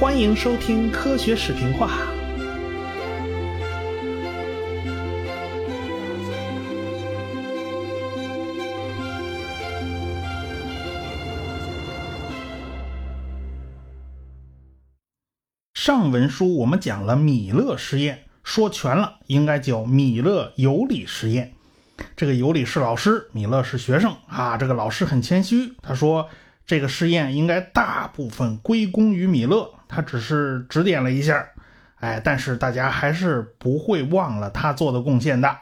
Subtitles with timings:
[0.00, 1.90] 欢迎收听科学视频化。
[15.74, 21.52] 上文书我们讲了米勒实验，说全了应该叫米勒尤里实验。
[22.16, 24.56] 这个尤里是老师，米勒是学生啊。
[24.56, 26.30] 这个老师很谦虚，他说
[26.70, 31.48] 这个实验应该大部分归功于米勒，他只是指点了一下。
[31.96, 35.58] 哎，但是大家还是不会忘了他做的贡献的。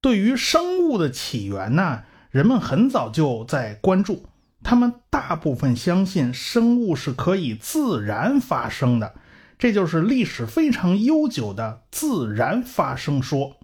[0.00, 2.02] 对于生物的起源呢，
[2.32, 4.26] 人们很早就在关注。
[4.64, 9.14] 他们大部分相信生物是可以自然发生的，
[9.60, 13.58] 这就是历史非常悠久的自然发生说。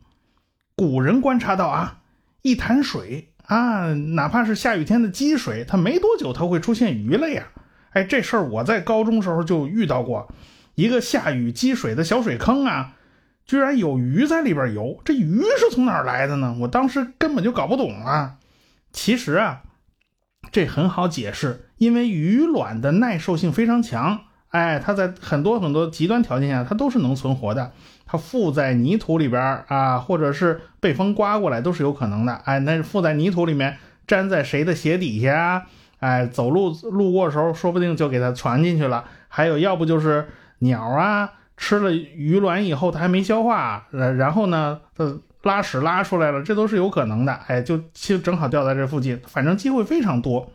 [0.77, 2.03] 古人观察到啊，
[2.43, 7.49] 一潭水啊，哪怕是下雨天的积水，它没多久它会出现鱼类呀。
[7.91, 10.33] 哎，这事儿我在高中时候就遇到过，
[10.75, 12.95] 一个下雨积水的小水坑啊，
[13.47, 15.01] 居然有鱼在里边游。
[15.05, 16.57] 这鱼是从哪儿来的呢？
[16.61, 18.39] 我当时根本就搞不懂啊。
[18.93, 19.63] 其实啊。
[20.53, 24.25] 这很好解释，因为鱼卵的耐受性非常强，
[24.55, 27.73] 哎，它在很多很多极端条件下，它都是能存活的。
[28.07, 32.33] 它附在泥土里边啊，或者是被风刮过来，都是有可能的。
[32.45, 35.63] 哎，那附在泥土里面，粘在谁的鞋底下啊，
[35.99, 39.05] 哎，走路路过的时候，说不定就给它传进去了。
[39.27, 40.29] 还有，要不就是
[40.61, 45.19] 鸟啊，吃了鱼卵以后，它还没消化，然后呢，它。
[45.45, 47.39] 拉屎拉出来了，这都是有可能的。
[47.49, 50.51] 哎，就其实正好掉在这附近，反正机会非常多。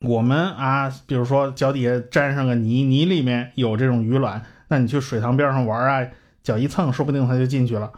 [0.00, 6.08] 我们啊，比如说脚底下沾上个泥，泥里面有这种鱼卵，那你去水塘边上玩啊，
[6.42, 7.92] 脚一蹭，说不定它就进去了。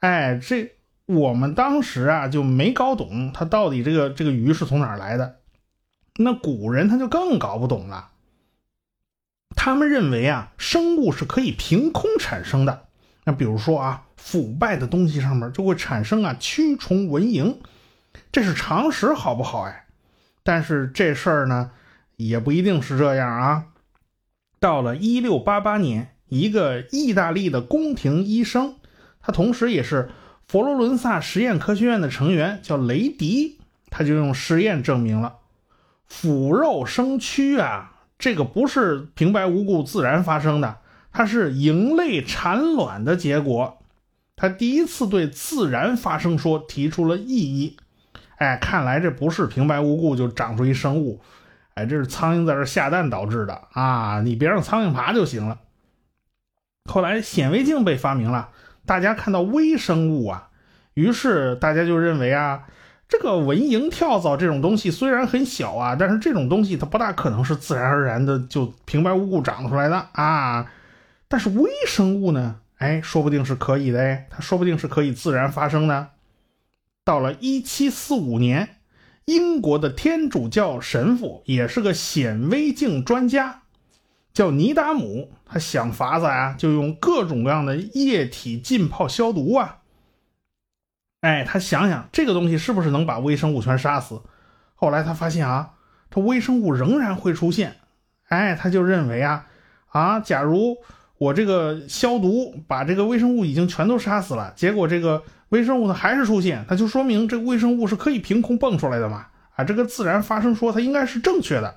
[0.00, 0.72] 哎，这
[1.06, 5.40] 我们当时啊就没搞懂它到底这个这个鱼是从哪儿来的。
[6.16, 8.10] 那古人他就更搞不懂了，
[9.56, 12.86] 他们认为啊，生物是可以凭空产生的。
[13.24, 14.02] 那比如说啊。
[14.16, 17.56] 腐败的东西上面就会产生啊蛆虫蚊蝇，
[18.32, 19.64] 这是常识，好不好？
[19.64, 19.83] 哎，
[20.44, 21.72] 但是这事儿呢
[22.16, 23.64] 也不一定是这样啊。
[24.60, 28.76] 到了一六八八年，一个意大利的宫廷医生，
[29.20, 30.10] 他同时也是
[30.46, 33.58] 佛罗伦萨实验科学院的成员，叫雷迪，
[33.90, 35.38] 他就用实验证明了
[36.06, 40.76] 腐肉生蛆啊，这个不是平白无故自然发生的，
[41.10, 43.78] 它是蝇类产卵的结果。
[44.36, 47.76] 他第一次对自然发生说提出了异议，
[48.44, 51.20] 哎，看来这不是平白无故就长出一生物，
[51.74, 54.20] 哎，这是苍蝇在这下蛋导致的啊！
[54.22, 55.58] 你别让苍蝇爬就行了。
[56.90, 58.50] 后来显微镜被发明了，
[58.84, 60.50] 大家看到微生物啊，
[60.92, 62.64] 于是大家就认为啊，
[63.08, 70.70] 这个蚊蝇、跳蚤这种东西虽然很小啊，但是这种东西它不大可能是自然而然的就平白无故长出来的啊。
[71.28, 72.56] 但是微生物呢？
[72.78, 76.08] 哎，说不定是可以的哎，它说不定是可以自然发生的。
[77.04, 78.76] 到了一七四五年，
[79.26, 83.62] 英国的天主教神父也是个显微镜专家，
[84.32, 85.32] 叫尼达姆。
[85.44, 89.82] 他想法子啊，就用各种各样的液体浸泡消毒啊。
[91.20, 94.22] 哎，他想想这个东西是不是能把微生物全杀死？
[94.74, 95.74] 后来他发现啊，
[96.10, 97.76] 这微生物仍然会出现。
[98.28, 99.46] 哎，他就认为啊，
[99.88, 100.78] 啊，假如。
[101.24, 109.26] 我这个消毒把这个微生物已经全都杀死了，结果这个微生物它还是出现，它就说明这个微生物是可以凭空蹦出来的嘛？
[109.56, 111.76] 啊，这个自然发生说它应该是正确的。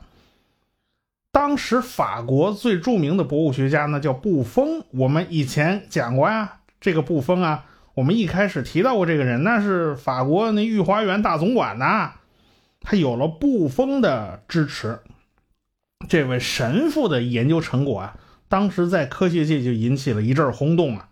[1.32, 12.12] 当时法国最著名的博物学家呢叫布封，我们以前讲过呀，这个布封啊，我们一开始提到过这个人，那是法国那御花园大总管呐，
[12.82, 15.00] 他有了布封的支持，
[16.10, 18.16] 这位神父的研究成果啊。
[18.50, 21.10] 当时在科学界就引起了一阵轰动啊！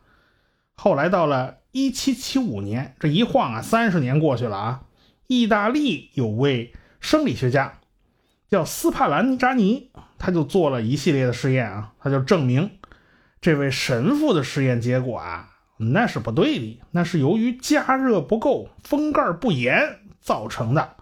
[0.76, 4.82] 后来到了一七七五年，这一晃啊，三十年过去了啊！
[5.28, 7.80] 意大利有位生理学家
[8.48, 12.72] 叫斯帕兰扎尼，他就做了一系列的实验啊，他就证明
[13.42, 20.96] 这位神父的实验结果啊，那是不对的，那是由于加热不够、封盖不严造成的。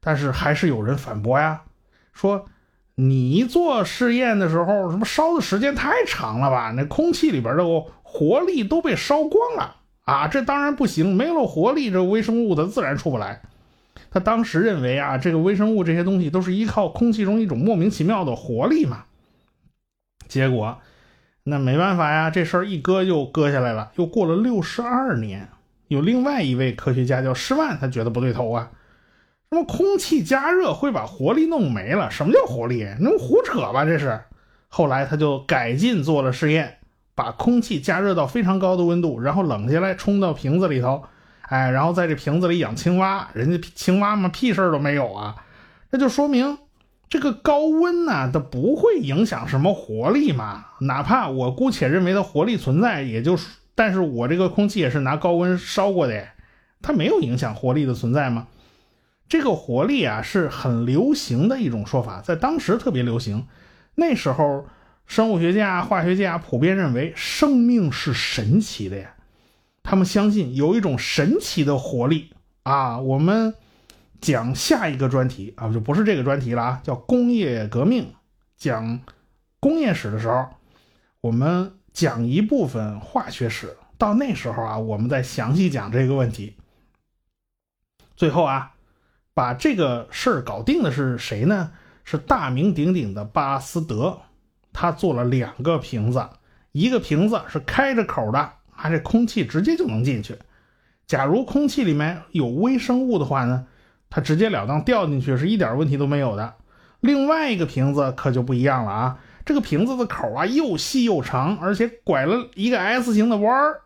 [0.00, 1.62] 但是还是有人反驳呀，
[2.12, 2.46] 说。
[2.94, 6.72] 你做试验的时候，什么烧的时间太长了吧？
[6.76, 7.64] 那空气里边的
[8.02, 10.28] 活力都被烧光了啊！
[10.28, 13.40] 这当然不行，没了活力，这微生物它自然出不来。
[14.10, 19.04] 他当时认为啊，这个微生物这些东西都是依靠空气中一种莫名其妙的活力嘛。
[20.28, 20.78] 结果，
[21.44, 23.90] 那没办法呀，这事儿一搁就搁下来了。
[23.96, 25.48] 又过了六十二年，
[25.88, 28.70] 有另外一位科学家叫施万，他觉得不对头啊。
[29.52, 32.10] 什么空气加热会把活力弄没了？
[32.10, 32.86] 什么叫活力？
[33.00, 33.84] 那胡扯吧！
[33.84, 34.18] 这是
[34.68, 36.78] 后来他就改进做了试验，
[37.14, 41.02] 把空气加热到非常高的温度，然后冷下来冲到瓶子里头，
[41.42, 45.36] 哎，然后在这瓶子里养青蛙，人家青蛙嘛屁事儿都没有啊，
[45.90, 46.56] 那就说明
[47.10, 50.64] 这个高温呢，它不会影响什么活力嘛。
[50.80, 53.36] 哪怕我姑且认为它活力存在，也就，
[53.74, 56.26] 但是我这个空气也是拿高温烧过的，
[56.80, 58.46] 它没有影响活力的存在吗？
[59.32, 63.46] 这个活力啊是很流行的一种说法，在当时特别流行。
[63.94, 64.66] 那时候，
[65.06, 69.14] 生物学家、化学家普遍认为生命是神奇的呀。
[69.82, 72.34] 他们相信有一种神奇的活力
[72.64, 72.98] 啊。
[72.98, 73.54] 我们
[74.20, 78.12] 讲下一个专题啊，就不是这个专题了啊，叫工业革命。
[78.58, 79.00] 讲
[79.60, 80.44] 工业史的时候，
[81.22, 83.78] 我们讲一部分化学史。
[83.96, 86.56] 到那时候啊，我们再详细讲这个问题。
[88.14, 88.71] 最后啊，
[89.34, 91.72] 把这个事儿搞定的是谁呢？
[92.04, 94.18] 是大名鼎鼎的巴斯德，
[94.72, 96.28] 他做了两个瓶子，
[96.72, 98.38] 一个瓶子是开着口的，
[98.74, 100.36] 啊，这空气直接就能进去。
[101.06, 103.66] 假如空气里面有微生物的话呢，
[104.10, 106.54] 它直截了当掉进去是一点问题都没有的。
[107.00, 113.80] 另外一个瓶子可就不一样了啊，这个瓶子的口啊又细又长，而且拐了一个 S 型的弯儿。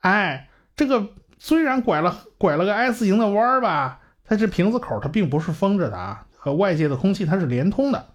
[0.00, 1.08] 哎，这个
[1.38, 6.26] 虽然拐了拐了个 S 型的弯儿吧，它这瓶子口它并不是封着的啊。
[6.38, 8.06] 和外界的空气它是连通的，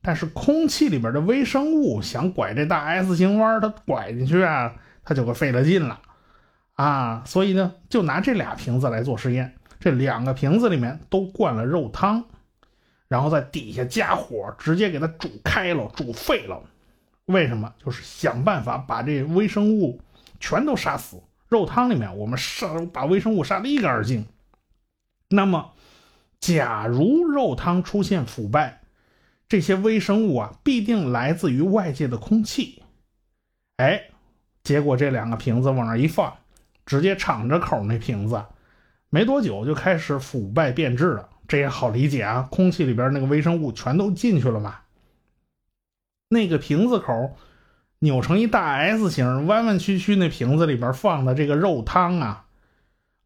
[0.00, 4.72] 但是空气里边的微生物想拐这大 S 型弯，它拐进去啊，
[5.04, 6.00] 它就会费了劲了
[6.76, 7.22] 啊！
[7.26, 12.24] 所以呢，就拿这俩瓶子来做实验，这两个瓶子里面都灌了肉汤，
[13.08, 16.58] 然后在底下加火，直接给它煮开了，煮沸了。
[17.26, 17.70] 为什么？
[17.84, 20.00] 就是想办法把这微生物
[20.40, 21.20] 全都杀死。
[21.48, 24.24] 肉汤里面我们杀把微生物杀得一干二净，
[25.28, 25.72] 那么。
[26.38, 28.82] 假如肉汤出现腐败，
[29.48, 32.82] 这些微生物啊必定来自于外界的空气。
[33.78, 34.10] 哎，
[34.62, 36.36] 结果这两个瓶子往那一放，
[36.84, 38.44] 直接敞着口那瓶子，
[39.08, 41.28] 没多久就开始腐败变质了。
[41.48, 44.80] 这也好理解啊，空气里边那个微生物全都进去了嘛。
[46.28, 47.34] 那个瓶子口
[48.00, 52.45] 扭成一大 S 型，弯弯曲曲，那瓶子里边放的这个肉汤啊，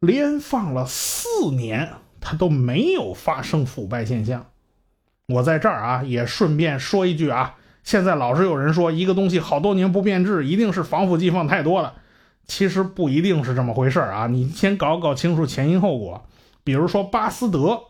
[0.00, 1.90] 连放了四年。
[2.22, 4.44] 它都没有发生腐败现象。
[5.28, 11.94] 我在这儿啊，也顺便说一句啊，现在老是有人说一个东西好多年不变质，一定是防腐剂放太多了。
[12.46, 14.26] 其实不一定是这么回事啊。
[14.26, 16.26] 你先搞搞清楚前因后果。
[16.62, 17.84] 比如说巴斯德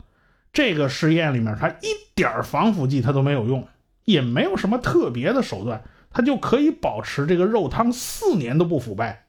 [0.53, 3.67] 这个实验里面，他一点防腐剂他都没有用，
[4.05, 9.25] 也没有什么特别的手段，他就可以保持这个肉汤四年都不腐败。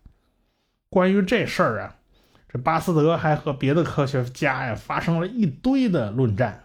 [0.92, 1.96] 关于这事儿啊。
[2.52, 6.64] 这巴斯德还和别的科学家呀发生了一堆的论战。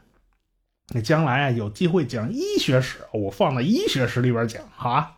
[0.93, 5.13] 那将来啊有机会讲医学史，我放在医学史里边讲，好啊。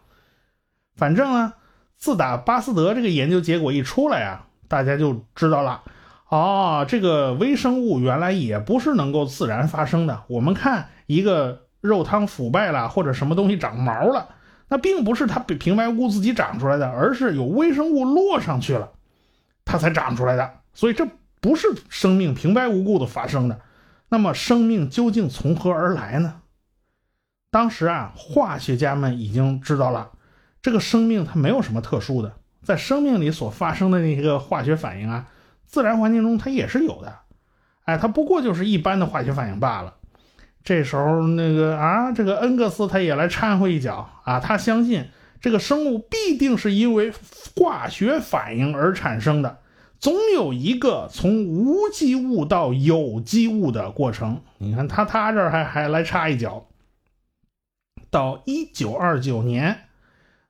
[0.94, 1.54] 反正呢，
[1.96, 5.82] 自打巴斯德这个研究结果一出来啊，大家就知道了。
[6.28, 10.24] 哦，这个微生物原来也不是能够自然发生的。
[10.28, 14.28] 我们看一个肉汤腐败了，或者什么东西长毛了，
[14.68, 18.90] 那并不是它平白无故自己长出来的，而是有微生物落上去了。
[19.70, 21.06] 它才长出来的，所以这
[21.42, 23.60] 不是生命平白无故的发生的。
[24.08, 26.40] 那么，生命究竟从何而来呢？
[27.50, 30.12] 当时啊，化学家们已经知道了，
[30.62, 35.26] 这个生命它没有什么特殊的，在生命里所发生的那些个化学反应啊，
[35.66, 37.14] 自然环境中它也是有的。
[37.84, 39.96] 哎，它不过就是一般的化学反应罢了。
[40.64, 45.10] 这时候，那个啊，这个恩格斯他也来掺和一脚啊，他相信。
[45.40, 47.12] 这个生物必定是因为
[47.56, 49.58] 化学反应而产生的，
[50.00, 54.42] 总有一个从无机物到有机物的过程。
[54.58, 56.66] 你看他他这儿还还来插一脚。
[58.10, 59.88] 到一九二九年，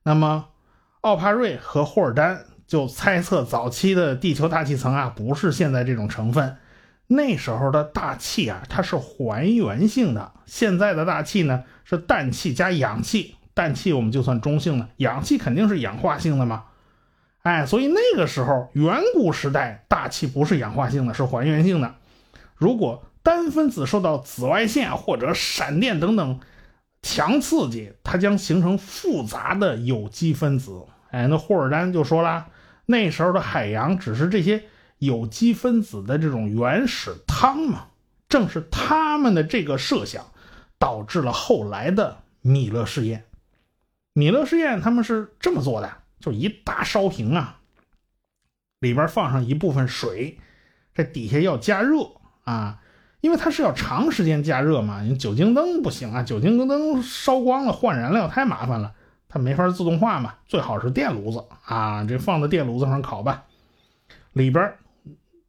[0.05, 0.47] 那么
[1.01, 6.57] 奥帕瑞和霍尔丹就猜测早期的地球大气层啊不是现在这种成分，
[7.09, 13.35] 那时候的大气啊它是还原性的，现在的大气呢是氮气加氧气。
[13.59, 16.67] 氮气我们就算中性的，氧气肯定是氧化性的嘛，
[17.43, 21.97] 哎，所以那个时候远古时代大气不是氧化性的，是还原性的。
[22.55, 26.39] 如果单分子受到紫外线或者闪电等等
[27.03, 30.85] 强刺激，它将形成复杂的有机分子。
[31.11, 32.47] 哎，那霍尔丹就说了，
[32.87, 34.63] 那时候的海洋只是这些
[34.99, 37.87] 有机分子的这种原始汤嘛。
[38.29, 40.25] 正是他们的这个设想，
[40.79, 43.25] 导致了后来的米勒试验。
[44.19, 47.61] 米勒实验他们是这么做的，就一大烧瓶啊，
[48.81, 50.41] 里边放上一部分水，
[50.93, 51.99] 这底下要加热
[52.43, 52.81] 啊，
[53.21, 58.93] 因为它是要长时间加热嘛，你酒精灯不行啊，酒精灯烧光了换燃料太麻烦了，
[59.29, 63.45] 它没法自动化嘛，最好是电炉子啊，这放在电炉子上烤吧，
[64.33, 64.75] 里边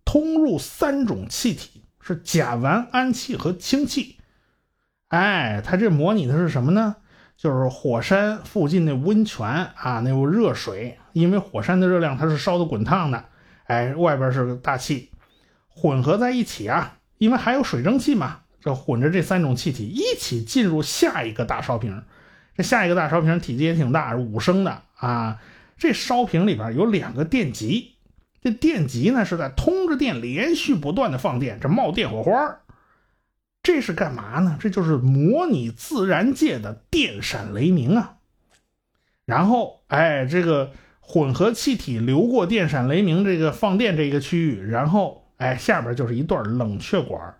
[0.06, 4.18] 通入三种气体，是甲烷、氨气和氢气。
[5.08, 6.98] 哎，它这模拟的是什么呢？
[7.42, 13.24] 就是火山附近的温泉啊，那有热水，因为火山的热量它是烧的滚烫的，
[13.64, 15.10] 哎，外边是大气
[15.70, 16.98] 混合在一起啊。
[17.18, 22.04] 因为还有水蒸气嘛，这混着这三种气体一起进入下一个大烧瓶，
[22.58, 25.40] 这下一个大烧瓶体积也挺大，是五升的啊。
[25.78, 27.94] 这烧瓶里边有两个电极，
[28.42, 32.60] 这电极呢是在通着电，连续不断的放电，这冒电火花
[33.70, 34.58] 这是干嘛呢？
[34.60, 38.16] 这就是模拟自然界的电闪雷鸣啊。
[39.26, 45.28] 然后，哎，这个混合气体流过电闪雷鸣这个放电这个区域，然后。
[45.38, 47.34] 哎，下边就是一段冷却管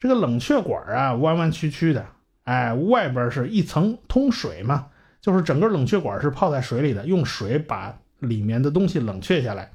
[0.00, 2.04] 这个冷却管啊，弯弯曲曲的，
[2.42, 4.88] 哎，外边是一层通水嘛，
[5.20, 9.70] 就是整个冷却管是泡在水里的，用水把里面的东西冷却下来。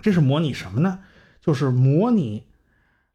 [0.00, 1.00] 这是模拟什么呢？
[1.42, 2.46] 就是模拟，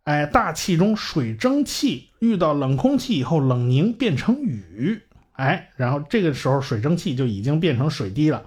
[0.06, 5.02] 哎，大气中水蒸气遇到冷空气以后冷凝变成雨，
[5.34, 8.44] 哎，然后这个时候水蒸气就已经变成水滴了，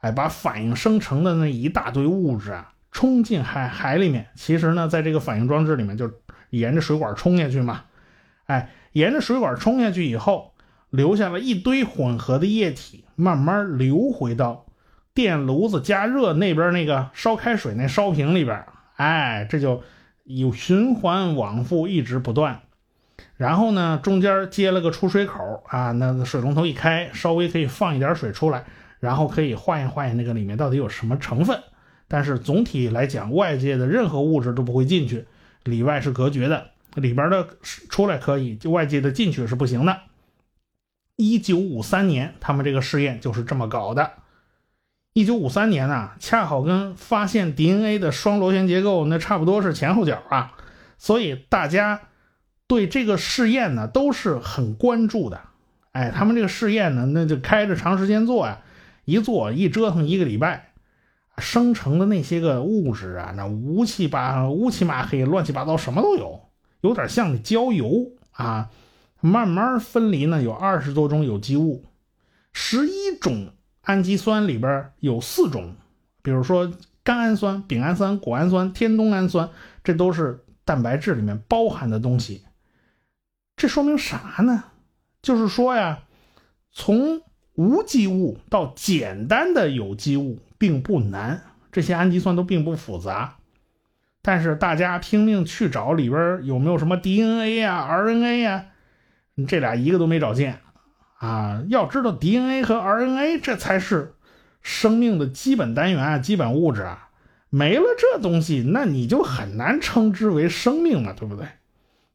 [0.00, 2.72] 哎，把反应生成的那一大堆物质啊。
[2.90, 6.10] 冲进海海里面，其实呢，在这个反应装置里面，就
[6.48, 7.82] 沿着水管冲下去嘛。
[8.46, 10.54] 哎，沿着水管冲下去以后，
[10.88, 14.64] 留下了一堆混合的液体，慢慢流回到
[15.12, 18.64] 电炉子加热那边那个烧开水那烧瓶里边。
[18.94, 19.82] 哎，这就
[20.26, 22.60] 有循环往复，一直不断。
[23.36, 28.64] 然后呢，中间接了个出水口啊，那水龙头一开，稍微可以放一点水出来，
[29.00, 31.62] 然后可以化验化验那个里面到底有什么成分。
[32.08, 35.26] 但是总体来讲，外界的任何物质都不会进去，
[35.64, 36.68] 里外是隔绝的。
[36.94, 40.00] 里边的出来可以，就外界的进去是不行的。
[41.16, 44.12] 一九五三年，他们这个试验就是这么搞的。
[45.16, 50.52] 一九五三年呢，恰好跟发现 DNA 的双螺旋结构那差不多是前后脚啊，
[50.98, 52.02] 所以大家
[52.66, 55.40] 对这个试验呢都是很关注的。
[55.92, 58.60] 哎，他们这个试验呢，那就开着长时间做呀，
[59.06, 60.72] 一做一折腾一个礼拜。
[61.38, 66.42] 生成的那些个物质啊，那乌七八乌漆麻黑、乱七八糟，什么都有，
[66.82, 68.68] 有点像那焦油啊。
[69.22, 71.86] 慢慢分离呢，有二十多种有机物，
[72.52, 73.48] 十一种
[73.86, 75.74] 氨基酸里边有四种，
[76.22, 79.48] 比如说甘氨酸、丙氨酸、果氨酸、天冬氨酸，
[79.82, 82.44] 这都是蛋白质里面包含的东西。
[83.56, 84.64] 这说明啥呢？
[85.22, 86.00] 就是说呀，
[86.70, 87.22] 从
[87.54, 90.38] 无机物到简单的有机物。
[90.58, 93.36] 并不难，这些氨基酸都并不复杂，
[94.22, 98.68] 但是大家拼命去找里边有没有什么 DNA 呀、RNA 呀，
[99.46, 100.60] 这俩一个都没找见
[101.26, 101.64] 啊！
[101.68, 104.14] 要知道 DNA 和 RNA 这才是
[104.62, 107.10] 生命的基本单元啊、基本物质啊，
[107.50, 111.46] 没了这东西，那你就很难称之为生命了，对不对？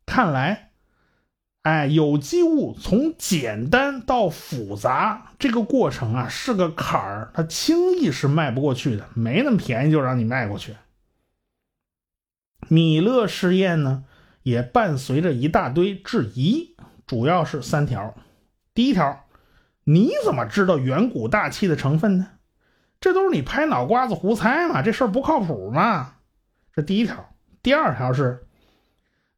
[0.06, 0.70] 看来。
[1.63, 10.75] 哎，有机物从简单到复杂这个过程啊，是个坎儿，它轻易是迈不过去的，没那么便宜就让你迈过去。
[12.68, 14.06] 米勒试验呢，
[14.41, 16.75] 也伴随着一大堆质疑，
[17.06, 18.15] 主要是三条。
[18.74, 19.25] 第一条，
[19.84, 22.28] 你怎么知道远古大气的成分呢？
[23.00, 26.13] 这都是你拍脑瓜子胡猜嘛，这事儿不靠谱嘛。
[26.74, 27.34] 这第一条。
[27.62, 28.46] 第二条是。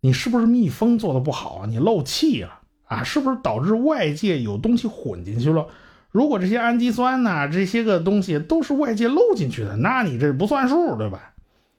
[0.05, 1.65] 你是不是密封做的不好啊？
[1.65, 3.03] 你漏气了啊？
[3.05, 5.65] 是不是导致外界有东西混进去了？
[6.11, 11.33] 如果这些氨基酸呐，这些个东西都是外界漏进去的，那你这不算数，对吧？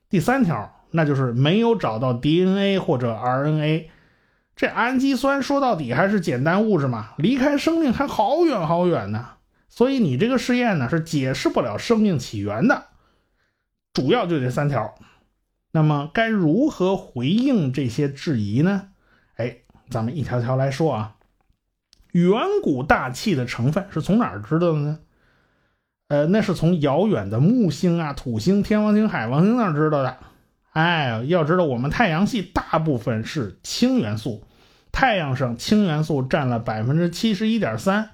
[0.09, 3.89] 第三条，那就是没有找到 DNA 或者 RNA。
[4.57, 9.31] 这氨基酸说到底还是简单物质嘛，离开生命还好远好远呢。
[9.69, 12.85] 所以你这个试验呢，是解释不了生命起源的。
[13.93, 14.95] 主要就这三条。
[15.73, 18.91] 那么该如何回应这些质疑呢？
[19.35, 19.57] 哎，
[19.91, 21.17] 咱们一条条来说啊。
[22.13, 25.01] 远古大气的成分是从哪儿知道的呢？
[26.07, 30.17] 呃，那是从遥远的木星啊、土星、天王星、海王星那儿知道的。
[30.75, 34.45] 哎，要知道我们太阳系大部分是氢元素，
[34.93, 38.11] 太阳上氢元素占了百分之七十一点三，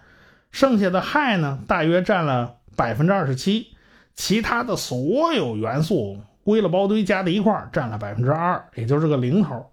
[0.52, 3.74] 剩下的氦呢大约占了百分之二十七，
[4.14, 6.20] 其他的所有元素。
[6.42, 9.70] 归了包堆加在一块占了百分之二，也就是个零头。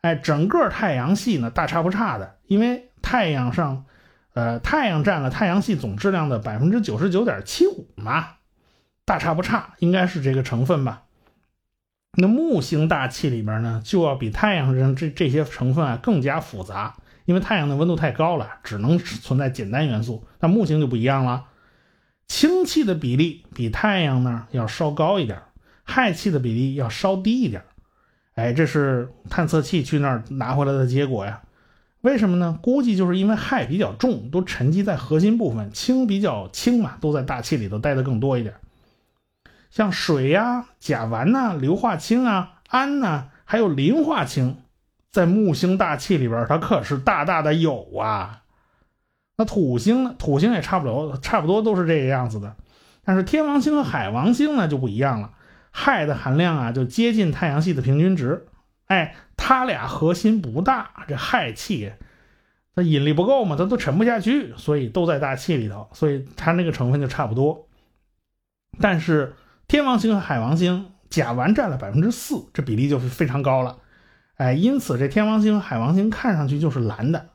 [0.00, 3.86] 哎，整个太阳系呢大差不差的，因为太阳上，
[4.34, 8.26] 呃，太阳占了太阳系总质量的百分之九十九点七五嘛，
[9.04, 11.04] 大差不差，应该是这个成分吧。
[12.16, 20.24] 那木星大气里边呢，就要比太阳上这这些成分啊更加复杂，因为太阳的温度太高了，只能存在简单元素。
[20.40, 21.46] 那木星就不一样了，
[22.28, 25.42] 氢气的比例比太阳呢要稍高一点，
[25.84, 27.62] 氦气的比例要稍低一点。
[28.34, 31.42] 哎，这是探测器去那儿拿回来的结果呀。
[32.00, 32.58] 为什么呢？
[32.62, 38.54] 估计就是因为氦比较重，都沉积在核心部分；氢比较轻嘛，都在大气里头待的更多一点。
[39.74, 44.58] 像水呀、甲烷呐、硫化氢啊、氨呐，还有磷化氢，
[45.10, 48.42] 在木星大气里边，它可是大大的有啊。
[49.36, 50.14] 那土星呢？
[50.16, 52.54] 土星也差不多，差不多都是这个样子的。
[53.02, 55.32] 但是天王星和海王星呢就不一样了，
[55.72, 58.46] 氦的含量啊就接近太阳系的平均值。
[58.86, 61.90] 哎，它俩核心不大，这氦气
[62.76, 67.66] 它引力不够嘛，它都沉不下去，所以都在大气里头，所以它那个成分就差不多。
[68.78, 69.34] 但是
[69.74, 73.78] 天王星和海王星，甲烷占了百分之四，这比例就是非常高了。
[74.36, 77.30] 哎，因此这天王星海王星看上去就是蓝的。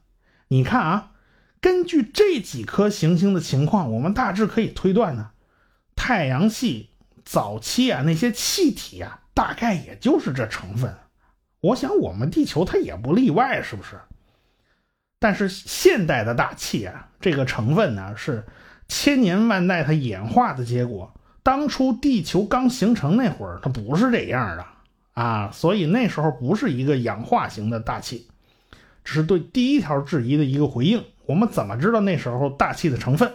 [0.48, 1.12] 你看啊，
[1.60, 5.32] 根据这几颗行星的情况，我们大致可以推断呢，
[5.98, 6.92] 太阳系
[7.26, 10.96] 早期啊那些气体啊，大概也就是这成分。
[11.60, 14.00] 我想，我们地球它也不例外，是不是？
[15.20, 18.46] 但是现代的大气啊，这个成分呢是
[18.88, 21.14] 千年万代它演化的结果。
[21.44, 24.66] 当初地球刚形成那会儿，它不是这样的
[25.14, 28.28] 啊，所以那时候不是一个氧化型的大气。
[29.04, 31.04] 只是对第一条质疑的一个回应。
[31.26, 33.34] 我们怎么知道那时候大气的成分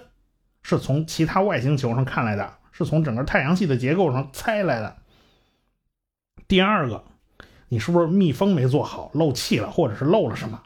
[0.62, 4.96] 是从其他外星球上看来的，是从整个太阳系的结构上猜来的？
[6.46, 7.04] 第二个。
[7.70, 10.62] 你是不是密封没做好，漏气了，或者是漏了什么？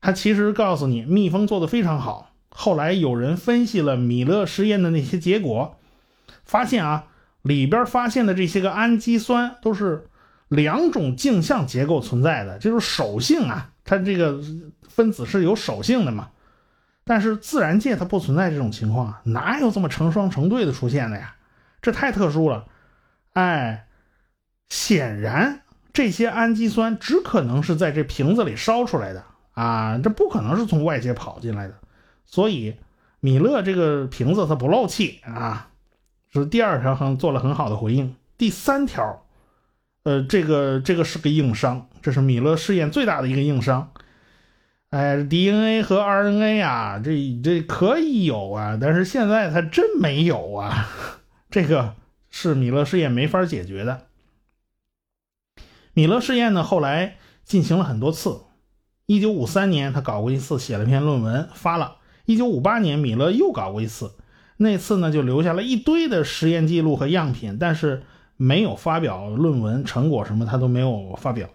[0.00, 2.34] 他其实告诉你，密封做的非常好。
[2.48, 5.78] 后来有人分析了米勒实验的那些结果，
[6.44, 7.06] 发现啊，
[7.42, 10.08] 里边发现的这些个氨基酸都是
[10.48, 14.40] 两种镜像结构存在的，就是手性啊，它这个
[14.88, 16.30] 分子是有手性的嘛。
[17.04, 21.34] 但是自然界它不存在这种情况，哪有这么成双成对的出现的呀？
[21.80, 22.66] 这太特殊了。
[23.32, 23.86] 哎，
[24.68, 25.60] 显然。
[25.94, 31.74] 这些氨基酸只可能是在这瓶子里烧出来的啊，这不可能是从外界跑进来的。
[32.24, 32.78] 所以
[33.20, 35.68] 米勒这个瓶子它不漏气啊，
[36.32, 38.14] 是第二条很做了很好的回应。
[38.38, 39.26] 第三条，
[40.04, 43.92] 呃，这个这个是个硬伤，这是米勒试验最大的一个硬伤。
[44.90, 50.88] 哎，DNA 和 RNA 啊，这这可以有啊，但是现在它真没有啊，
[51.50, 51.94] 这个
[52.30, 54.06] 是米勒试验没法解决的。
[55.94, 58.40] 米勒试验呢，后来进行了很多次。
[59.06, 61.96] 一九五三年，他搞过一次，写了篇论文发了。
[62.24, 64.12] 一九五八年，米勒又搞过一次，
[64.62, 68.02] 那次呢就留下了一堆的实验记录和样品，但是
[68.36, 71.48] 没有发表论文成果什么，他都没有发表。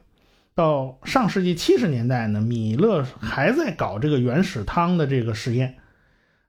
[0.53, 5.75] 到上世纪七十年代呢，米勒还在搞这个原始汤的这个实验，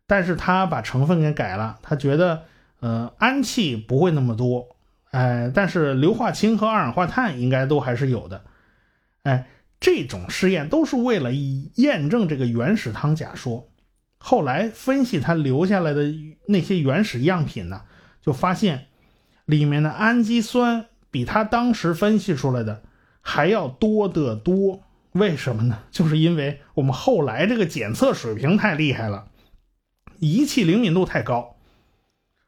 [0.06, 2.44] 但是他把成分给改了，他觉得，
[2.80, 4.66] 呃，氨气不会那么多。
[5.10, 8.42] 哎，但是硫化氢和二氧化碳应该都还是有的。
[9.22, 9.46] 哎，
[9.78, 13.68] 这种试验都是为了验证这个原始汤假说。
[14.18, 16.12] 后来分析他留下来的
[16.46, 17.82] 那些原始样品呢，
[18.20, 18.86] 就发现
[19.46, 22.82] 里面的氨基酸比他当时分析出来的
[23.20, 24.82] 还要多得多。
[25.12, 25.84] 为什么呢？
[25.90, 29.28] 就是因为我们后来这个检测水平太厉害了，
[30.18, 31.56] 仪器灵敏度太高。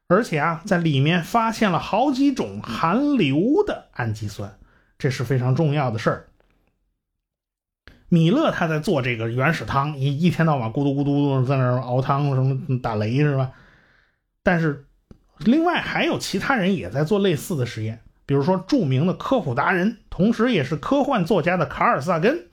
[0.09, 4.59] 而且啊，在里面发现了好几种含硫的氨基酸，
[4.98, 6.30] 这是非常重要的事儿。
[8.11, 13.53] 米勒他在做这个原始汤，一一天到晚咕嘟咕嘟在那熬汤，什么打雷是吧？
[14.42, 14.85] 但是
[15.38, 22.49] 另外还有其他人也在做类似的实验，比如说著名的科普达人，同时也是科幻作家的卡尔萨根，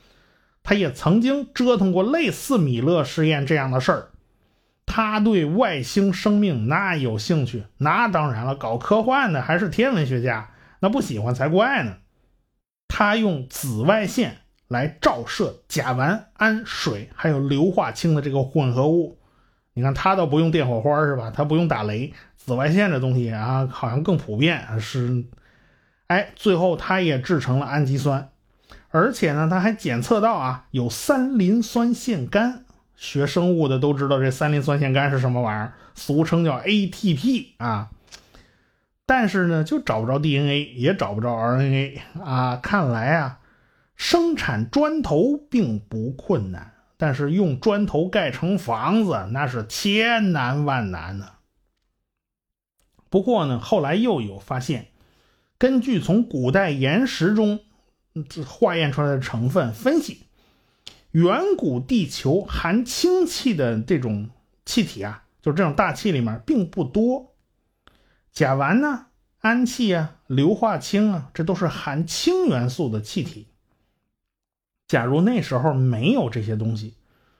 [0.62, 4.10] 他也曾经折腾过类似米勒实验这样的事儿。
[4.86, 11.96] 他对外星生命那有兴趣，那当然了，搞科幻的还是天文学家，那不喜欢才怪呢。
[12.88, 19.17] 他用紫外线来照射甲烷、氨、水还有硫化氢的这个混合物。
[19.73, 21.32] 你看，它倒不用电火花是吧？
[21.34, 25.25] 它不用打雷，紫外线这东西啊，好像更普遍是。
[26.08, 28.30] 哎，最后他也制成了氨基酸，
[28.89, 32.63] 而且呢，他还检测到啊，有三磷酸腺苷。
[32.95, 37.89] 学生物的都知道这三磷酸腺苷是什么玩意儿，俗称叫 ATP 啊。
[39.06, 42.56] 但是呢，就找不着 DNA，也找不着 RNA 啊。
[42.56, 43.39] 看来啊，
[43.97, 51.31] 生产砖头并不困难，但是用砖头盖成房子那是千难万难呢。
[53.10, 54.88] 不过呢，后来又有发现，
[55.57, 57.60] 根据从古代岩石中
[58.45, 60.27] 化验出来的成分分析，
[61.12, 64.29] 远古地球含氢气的这种
[64.63, 67.33] 气体啊，就是这种大气里面并不多。
[68.31, 69.07] 甲烷呢、
[69.39, 73.47] 氨气啊、硫化氢啊，这都是含氢元素的气体。
[74.88, 76.95] 假如那时候没有这些东西，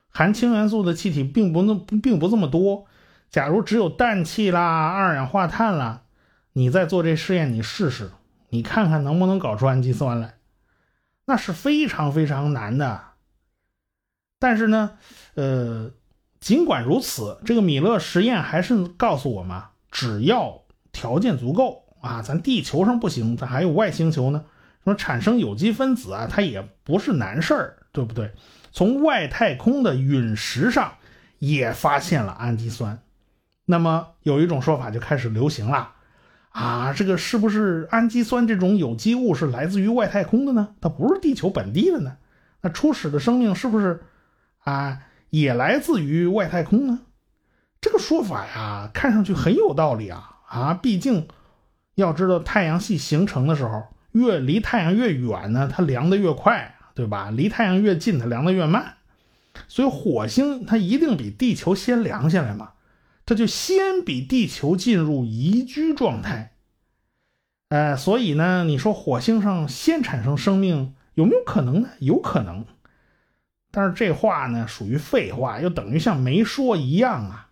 [0.10, 2.86] 含氢元素的气体并不那并不这么多。
[3.30, 6.04] 假如只有氮气啦、二氧化碳啦，
[6.54, 8.12] 你再做这试验，你试试，
[8.50, 10.36] 你看看能不能搞出氨基酸来，
[11.26, 13.02] 那是非常非常难的。
[14.40, 14.98] 但是呢，
[15.36, 15.92] 呃，
[16.40, 24.46] 尽管如此，这个米勒实验还是告诉我们，只要条件足够啊，咱地球上不行，咱还有外星球呢。
[24.88, 28.32] 说产生有机分子啊，它也不是难事儿，对不对？
[28.72, 30.94] 从外太空的陨石上
[31.40, 33.00] 也发现了氨基酸，
[33.66, 35.92] 那么有一种说法就开始流行了，
[36.52, 40.70] 啊，这个是不是氨基酸这种有机物是来自于外太空的呢？
[40.80, 42.16] 它不是地球本地的呢？
[42.62, 44.04] 那初始的生命是不是
[44.60, 47.02] 啊也来自于外太空呢？
[47.82, 50.74] 这个说法呀，看上去很有道理啊啊！
[50.74, 51.28] 毕竟
[51.96, 53.84] 要知道，太阳系形成的时候。
[54.18, 57.30] 越离太阳越远呢，它凉的越快，对吧？
[57.30, 58.96] 离太阳越近，它凉的越慢。
[59.68, 62.74] 所以火星它一定比地球先凉下来嘛，
[63.26, 66.54] 它就先比地球进入宜居状态。
[67.70, 71.90] 呃，所以呢，你说火星上先产生生命有没有可能呢？
[72.00, 72.66] 有可能，
[73.72, 77.50] 但是这话呢属于废话，又等于像没说一样啊。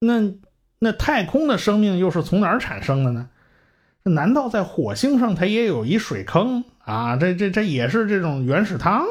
[0.00, 0.32] 那
[0.80, 3.28] 那太空的生命又是从哪儿产生的呢？
[4.08, 7.16] 难道在火星上它也有一水坑啊？
[7.16, 9.04] 这这这也是这种原始汤？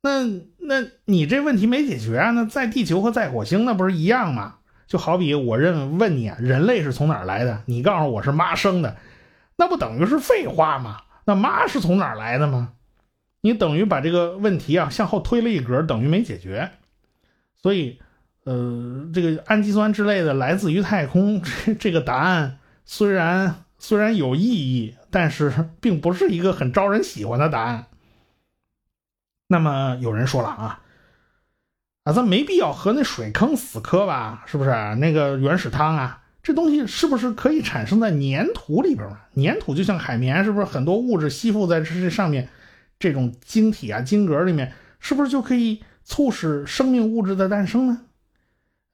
[0.00, 0.24] 那
[0.58, 2.32] 那你这问题没解决啊？
[2.32, 4.56] 那在地球和在火星那不是一样吗？
[4.88, 7.62] 就好比我认问你啊，人类是从哪儿来的？
[7.66, 8.96] 你告诉我是妈生的，
[9.56, 11.02] 那不等于是废话吗？
[11.24, 12.72] 那妈是从哪儿来的吗？
[13.42, 16.70] 你等于把这个问题啊向后推了一格，等于没解决。
[17.62, 18.00] 所以，
[18.44, 23.64] 呃，这个氨基酸之类的来自于太空，这这个答案虽然。
[23.82, 27.86] 虽然有意义，但是并不是一个很招人喜欢的答案。
[29.48, 30.80] 那么有人说了啊，
[32.04, 34.44] 啊，咱没必要和那水坑死磕吧？
[34.46, 34.70] 是不是？
[35.00, 39.18] 那个原始汤啊，这东西是不是可以产生在粘土里边嘛？
[39.34, 42.48] 粘土就像海绵，是不是很多物质吸附在这上面？
[43.00, 48.02] 这种晶体啊、晶格里面，是不是就可以促使生命物质的诞生呢？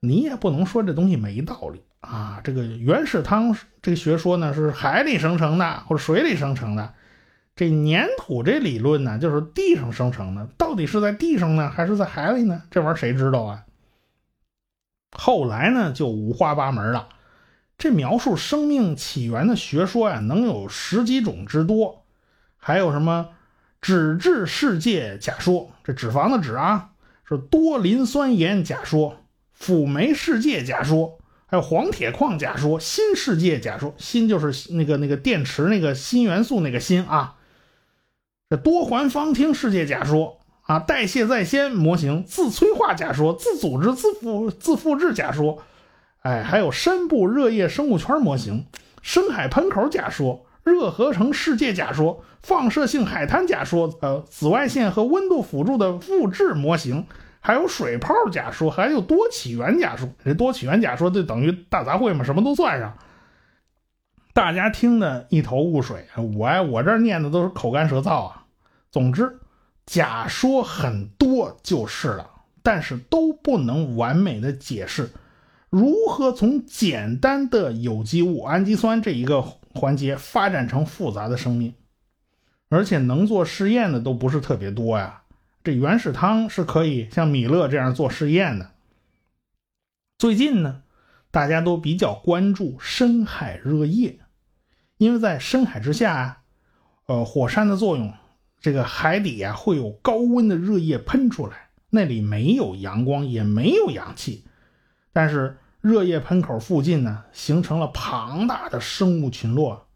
[0.00, 1.82] 你也不能说这东西没道理。
[2.00, 6.94] 啊，这个原始汤这个学说呢，是海里生成的或者水里生成的。
[7.56, 10.46] 这粘土这理论呢，就是地上生成的。
[10.56, 12.62] 到底是在地上呢，还是在海里呢？
[12.70, 13.64] 这玩意儿谁知道啊？
[15.10, 17.08] 后来呢，就五花八门了。
[17.76, 22.04] 这描述生命起源的学说呀，能有十几种之多。
[22.56, 23.30] 还有什么
[23.80, 25.72] 脂质世界假说？
[25.82, 26.90] 这脂肪的脂啊，
[27.28, 29.16] 是多磷酸盐假说，
[29.52, 31.18] 辅酶世界假说。
[31.50, 37.36] 还有黄铁矿假说、新世界假说，新就是那个那个电池那个新元素那个新啊。
[38.50, 45.62] 这多环芳烃世界假说啊，代谢在先模型、自催化假说、自组织自复自复制假说，
[46.20, 48.66] 哎，还有深部热液生物圈模型、
[49.00, 57.06] 深海喷口假说、热合成世界假说、放射性海滩假说，呃，紫外线和温度辅助的复制模型。
[57.40, 60.08] 还有水泡假说，还有多起源假说。
[60.24, 62.96] 这多起源假说就等于大杂烩嘛，什么都算上。
[64.34, 68.44] 大家听得一头雾水，我我这念的都是口干舌燥啊。
[68.90, 69.38] 总之，
[69.86, 72.30] 假说很多就是了，
[72.62, 75.10] 但是都不能完美的解释
[75.70, 81.74] 如何从简单的有机物氨基酸这一个环节发展成复杂的生命，
[82.68, 85.22] 而且能做实验的都不是特别多呀。
[85.68, 88.70] 这原始汤是可以像米勒这样做试验的。
[90.16, 90.80] 最近呢，
[91.30, 94.18] 大家都比较关注深海热液，
[94.96, 96.38] 因为在深海之下啊，
[97.04, 98.14] 呃，火山的作用，
[98.58, 104.46] 这个海底啊会有高温的热液喷出来，那里没有阳光，也没有氧气，
[105.12, 109.86] 但是热液喷口附近呢，形成了庞大的生物群落。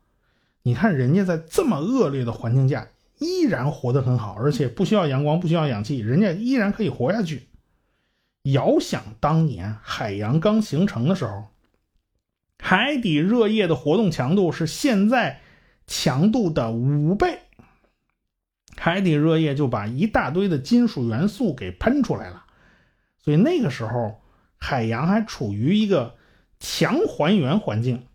[0.65, 2.89] 你看人家在这么恶劣的环境下。
[3.23, 7.49] 依然活得很好，而且不需要阳光，不需要氧气，人家依然可以活下去。
[8.43, 11.45] 遥想当年海洋刚形成的时候，
[12.59, 15.41] 海底热液的活动强度是现在
[15.87, 17.39] 强度的五倍，
[18.77, 22.45] 海底热液就把一大堆的金属元素给喷出来了。
[23.23, 24.21] 所以那个时候，
[24.59, 26.17] 海洋还处于一个
[26.59, 28.07] 强还原环境。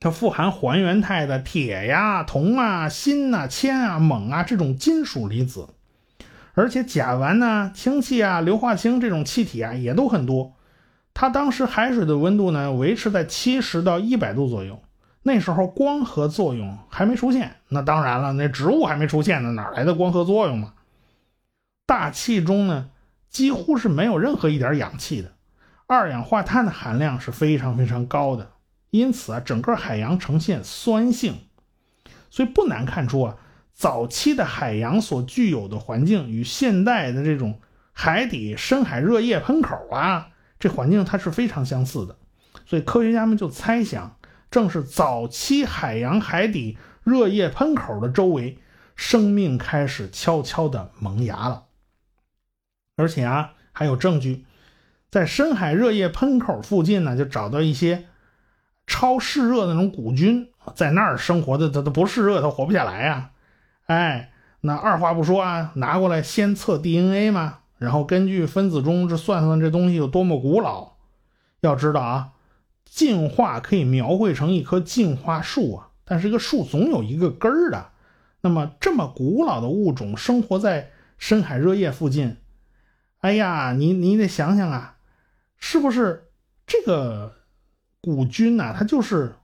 [0.00, 5.68] 它富含还原态的铁呀、铜啊、锌啊、铅啊、锰啊这种金属离子，
[6.54, 10.54] 而且甲烷呢、氢气啊、硫化氢这种气体啊也都很多。
[11.14, 14.80] 它当时海水的温度呢维持在七十到一百度左右，
[15.24, 17.56] 那时候光合作用还没出现。
[17.68, 20.74] 那当然了，那植物还没出现呢，哪来的光合作用嘛？
[21.86, 22.90] 大气中呢
[23.28, 25.32] 几乎是没有任何一点氧气的，
[25.88, 28.52] 二氧化碳的含量是非常非常高的，
[28.90, 31.40] 因此啊，整个海洋呈现酸性。
[32.30, 33.36] 所以不难看出啊，
[33.72, 37.60] 早期的海洋所具有的环境与现代的这种
[37.92, 40.28] 海底深海热液喷口啊。
[40.58, 42.16] 这环境它是非常相似的，
[42.66, 44.18] 所以科学家们就猜想，
[44.50, 48.58] 正是早期海洋海底热液喷口的周围，
[48.96, 51.66] 生命开始悄悄地萌芽了。
[52.96, 54.44] 而且啊，还有证据，
[55.08, 58.06] 在深海热液喷口附近呢，就找到一些
[58.88, 63.30] 超嗜热那种古菌，在那儿生活的，它它不嗜热，它活不下来呀。
[63.86, 67.58] 哎，那二话不说啊，拿过来先测 DNA 嘛。
[67.76, 70.94] 然后根据分子中这算算这东西有多么古老，
[71.60, 72.30] 要知道啊，
[72.84, 77.90] 进化可以描绘成一棵进化树啊，但是这个树总有一个根儿的。
[78.40, 82.38] 那么这么古老的物种生活在深海热液附近，
[83.20, 84.96] 哎呀，你你得想想啊，
[85.56, 86.30] 是不是
[86.66, 87.34] 这个
[88.00, 88.74] 古菌呐？
[88.76, 89.34] 它就是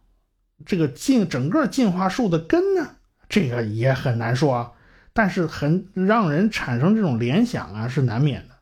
[0.64, 2.96] 这个进整个进化树的根呢？
[3.28, 4.72] 这个也很难说啊。
[5.12, 8.54] 但是很让人产生这种联想啊，是难免的。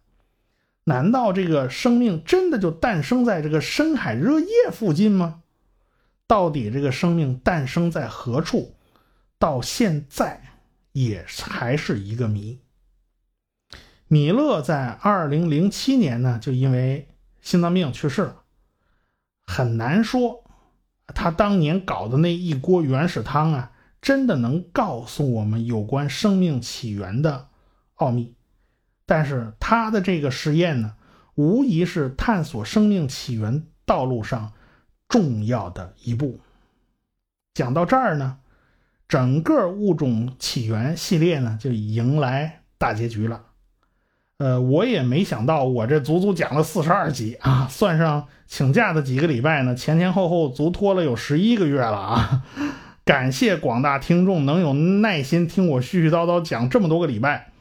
[0.84, 5.42] 难道这个生命真的就诞生在这个深海热液附近吗？
[6.26, 8.74] 到底这个生命诞生在何处，
[9.38, 10.42] 到现在
[10.92, 12.60] 也还是一个谜。
[14.08, 17.08] 米勒在二零零七年呢，就因为
[17.40, 18.41] 心脏病去世了。
[19.52, 20.44] 很难说，
[21.08, 23.68] 他当年搞的那一锅原始汤啊。
[24.00, 27.46] 真的能告诉我们有关生命起源的
[27.94, 28.34] 奥秘，
[29.06, 30.96] 但是他的这个实验呢，
[31.36, 34.54] 无疑是探索生命起源道路上
[35.08, 36.40] 重要的一步。
[37.54, 38.38] 讲到这儿呢，
[39.06, 43.51] 整个物种起源系列呢就迎来大结局了。
[44.42, 52.42] 呃，我也没想到，我这足足讲了四十二集啊，算上请假的几个礼拜呢，前前后后足拖了有十一个月了啊。
[53.04, 57.52] 感谢广大听众能有耐心听我絮絮叨叨讲这么多个礼拜。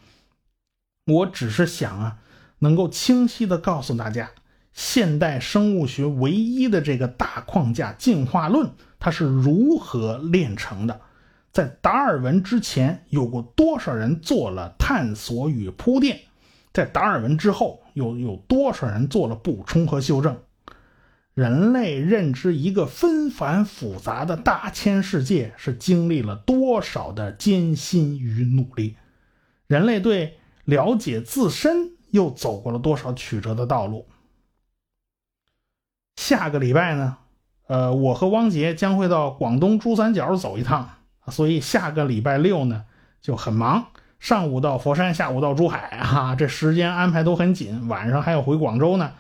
[1.06, 2.18] 我只是想啊，
[2.58, 4.32] 能够清晰的告诉大家，
[4.74, 11.00] 现代生物学唯一的这个大框架进化论，它是如何炼成的。
[11.52, 16.22] 在达尔文之前，有过多少人做了探索与铺垫？
[16.74, 20.42] 在达尔文之后，又有多少人做了补充和修正？
[21.34, 28.98] 人类认知一个纷繁复杂的大千世界，是经历了多少的艰辛与努力？
[29.68, 34.08] 人类对了解自身又走过了多少曲折的道路？
[36.18, 37.18] 下个礼拜呢？
[37.68, 40.90] 呃，我和汪杰将会到广东珠三角走一趟，
[41.28, 42.84] 所以下个礼拜六呢
[43.22, 43.88] 就很忙，
[44.22, 49.14] 上午到佛山，下午到珠海，哈， 这时间安排都很紧，晚上还要回广州呢。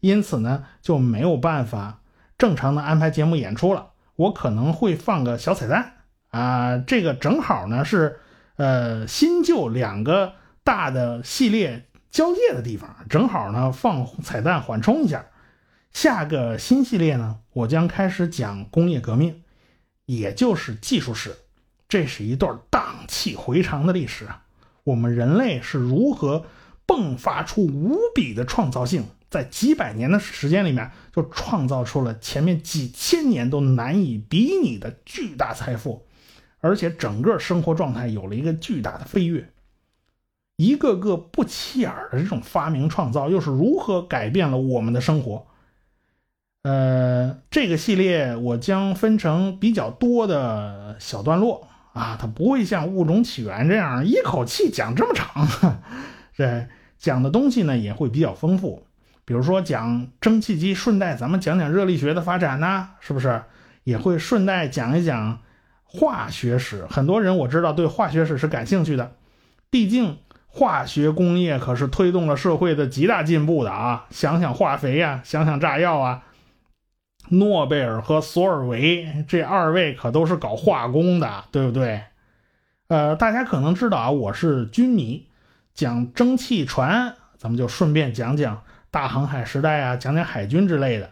[0.00, 2.00] 因此呢，就没有办法
[2.36, 3.90] 正常的安排节目演出了。
[4.16, 5.92] 我可能会放个小彩蛋
[6.30, 8.18] 啊，这个正好呢是
[8.56, 10.32] 呃新旧两个
[10.64, 15.24] 大的系列交界的地方，正好呢放彩蛋缓冲一下。
[15.92, 19.44] 下个新系列呢，我将开始讲工业革命，
[20.04, 21.36] 也就是技术史。
[21.88, 24.42] 这是一段荡气回肠的历史啊，
[24.88, 26.46] 我们人类是如何
[26.86, 29.04] 迸发出无比的创造性。
[29.30, 36.06] 在几百年的时间里面，就创造出了前面几千年都难以比拟的巨大财富，
[36.60, 39.50] 而且整个生活状态有了一个巨大的飞跃。
[40.56, 45.46] 一个个不起眼的这种发明创造，又是如何改变了我们的生活？
[46.62, 51.67] 呃，这个系列我将分成比较多的小段落
[51.98, 55.48] 啊，它不会像物种起源这样一口气讲这么长，
[56.36, 56.66] 这
[56.98, 58.86] 讲的东西呢也会比较丰富。
[59.24, 63.42] 比如说讲蒸汽机，顺带咱们讲讲热力学的发展呢，是不是？
[63.84, 65.40] 也会顺带讲一讲
[65.84, 66.86] 化学史。
[66.88, 69.12] 很多人我知道对化学史是感兴趣的，
[69.70, 74.06] 毕竟化学工业可是推动了社会的极大进步的啊！
[74.10, 76.22] 想想化肥呀，想想炸药啊，
[77.30, 82.02] 诺贝尔和索尔维这二位可都是搞化工的，对不对？
[82.88, 85.26] 呃，大家可能知道啊，我是军迷，
[85.74, 88.62] 讲蒸汽船，咱们就顺便讲讲。
[88.90, 91.10] 大航海时代啊，讲讲海军之类的，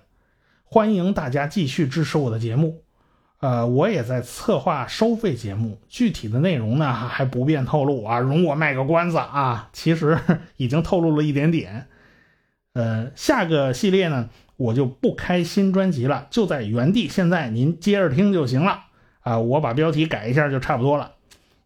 [0.64, 2.82] 欢迎大家继续支持我的节目。
[3.40, 9.68] 呃，我也在策划收费节目，具体的内容呢还不便透露啊，容我卖个关子啊。
[9.74, 10.18] 其实
[10.56, 11.86] 已经透露了一点点。
[12.72, 18.84] 呃，下个系列呢，我就不开新专辑了，就在原地，现在您接着听就行了
[19.20, 19.38] 啊。
[19.38, 21.12] 我把标题改一下就差不多了。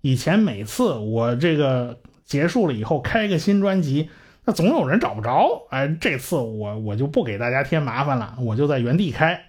[0.00, 4.10] 以前每次我这个结束了以后开个新专辑，
[4.44, 5.66] 那总有人找不着。
[5.70, 9.44] 哎，这次我我就不给大家添麻烦了，我就在原地开。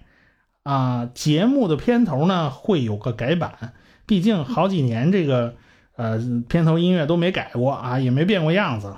[0.62, 3.72] 啊，节目的片头呢会有个改版，
[4.06, 5.56] 毕竟好几年这个
[5.96, 8.94] 呃片头音乐都没改过啊，也没变过样子。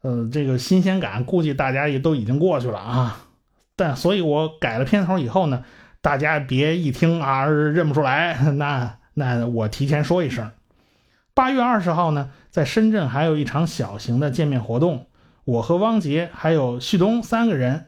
[0.00, 3.27] 呃，这个新鲜感估计大家也都已经过去了啊。
[3.78, 5.64] 但所以我改了片头以后呢，
[6.00, 10.50] 大家别一听啊认不出来， 那那我提前说一声。
[11.32, 15.06] 八月二十号呢，在深圳还有一场小型的见面活动，
[15.44, 17.86] 我和汪杰还有旭东三个人，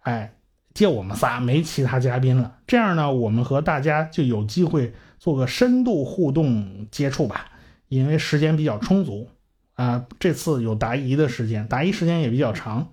[0.00, 0.34] 哎，
[0.74, 2.58] 就我们仨，没其他嘉宾了。
[2.66, 7.46] 这样呢，我们和大家就有机会做个深度互动接触吧，
[7.88, 9.30] 因为时间比较充足
[9.76, 10.04] 啊。
[10.18, 12.88] 这次有答疑的时间，答疑时间也比较长。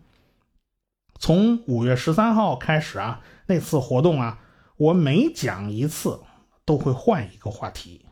[1.19, 4.39] 从五月十三号开始啊，那次活动啊，
[4.77, 6.19] 我每讲一次
[6.65, 8.05] 都会换一个话题，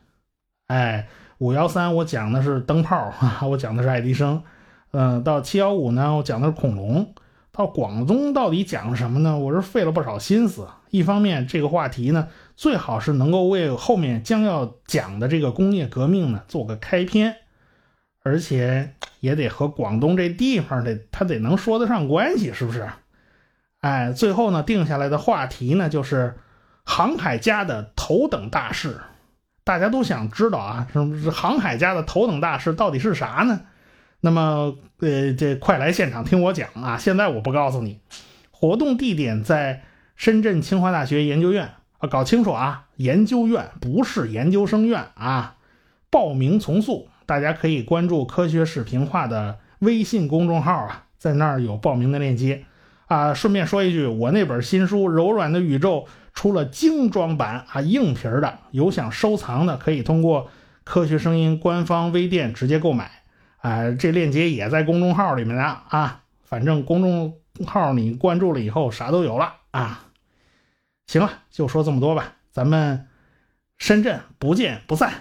[0.68, 1.08] 哎。
[1.40, 3.12] 五幺三我讲的是灯泡，
[3.50, 4.42] 我讲的是爱迪生，
[4.92, 7.14] 嗯，到七幺五呢，我讲的是恐龙，
[7.52, 9.38] 到广东到底讲什么呢？
[9.38, 10.66] 我是费了不少心思。
[10.92, 17.36] 一方面，这个话题呢，最好是能够为后面将要讲的这个工业革命呢做个开篇，
[18.26, 22.90] 而且也得和广东这地方得他得能说得上关系，是不是？
[23.82, 26.34] 哎，最后呢，定下来的话题呢，就是
[26.84, 29.00] 航海家的头等大事。
[29.64, 33.62] 大家都想知道啊，是航海家的头等大事到底是啥呢？
[34.22, 36.98] 那么，呃，这快来现场听我讲啊！
[36.98, 38.00] 现在我不告诉你，
[38.50, 39.84] 活动地点在
[40.16, 45.58] 深圳清华大学研究院啊，搞清楚啊，研究院不是研究生院啊。
[46.10, 52.66] 报名从速，大家可以关注科学视频化的微信公众号啊，在那儿有报名的链接
[53.08, 53.34] 啊。
[53.34, 56.02] 顺便说一句，我那本新书《柔软的宇宙》。
[56.36, 60.50] 出了精装版啊，硬皮的，有想收藏的可以通过
[60.84, 63.10] 科学声音官方微店直接购买，
[63.60, 67.36] 啊，这链接也在公众号里面呢啊，反正公众
[67.66, 70.08] 号你关注了以后啥都有了啊。
[71.08, 73.08] 行了，就说这么多吧，咱们
[73.78, 75.14] 深圳不见不散。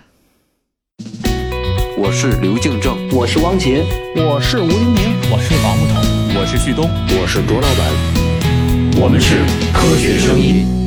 [1.97, 3.85] 我是刘敬正，我是汪杰，
[4.17, 9.37] 我是吴黎明，我是王木头，我是旭东，我是卓老板，我们是
[9.73, 10.84] 科学声音。